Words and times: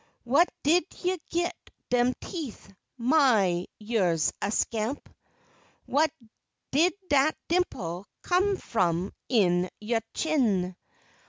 Whah 0.23 0.45
did 0.63 0.83
you 1.03 1.19
git 1.29 1.53
dem 1.91 2.15
teef? 2.19 2.67
My, 2.97 3.67
you's 3.77 4.33
a 4.41 4.49
scamp! 4.49 5.07
Whah 5.85 6.07
did 6.71 6.93
dat 7.07 7.37
dimple 7.47 8.07
come 8.23 8.57
f'om 8.57 9.11
in 9.29 9.69
yo' 9.79 9.99
chin? 10.15 10.75